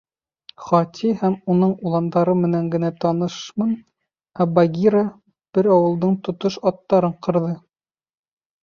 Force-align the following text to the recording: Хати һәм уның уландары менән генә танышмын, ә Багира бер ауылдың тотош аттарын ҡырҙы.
Хати 0.67 1.11
һәм 1.19 1.35
уның 1.55 1.75
уландары 1.89 2.35
менән 2.45 2.71
генә 2.77 2.91
танышмын, 3.05 3.77
ә 4.41 4.49
Багира 4.57 5.05
бер 5.59 5.71
ауылдың 5.79 6.21
тотош 6.29 6.61
аттарын 6.73 7.17
ҡырҙы. 7.29 7.59